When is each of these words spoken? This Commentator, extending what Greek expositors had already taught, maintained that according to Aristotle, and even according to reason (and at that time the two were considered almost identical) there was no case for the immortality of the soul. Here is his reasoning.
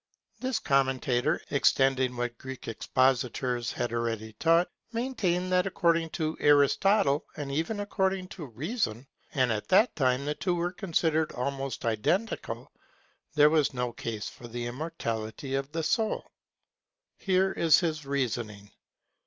This 0.39 0.57
Commentator, 0.57 1.39
extending 1.51 2.17
what 2.17 2.35
Greek 2.39 2.67
expositors 2.67 3.71
had 3.73 3.93
already 3.93 4.33
taught, 4.39 4.67
maintained 4.91 5.51
that 5.51 5.67
according 5.67 6.09
to 6.17 6.35
Aristotle, 6.39 7.27
and 7.37 7.51
even 7.51 7.79
according 7.81 8.27
to 8.29 8.47
reason 8.47 9.05
(and 9.35 9.51
at 9.51 9.67
that 9.67 9.95
time 9.95 10.25
the 10.25 10.33
two 10.33 10.55
were 10.55 10.71
considered 10.71 11.31
almost 11.33 11.85
identical) 11.85 12.71
there 13.35 13.51
was 13.51 13.75
no 13.75 13.93
case 13.93 14.27
for 14.27 14.47
the 14.47 14.65
immortality 14.65 15.53
of 15.53 15.71
the 15.71 15.83
soul. 15.83 16.31
Here 17.19 17.51
is 17.51 17.79
his 17.81 18.03
reasoning. 18.03 18.71